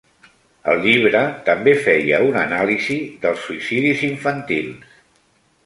El 0.71 0.79
llibre 0.85 1.19
també 1.49 1.75
feia 1.87 2.21
un 2.29 2.39
anàlisi 2.45 2.97
dels 3.27 3.45
suïcidis 3.49 4.05
infantils. 4.09 4.99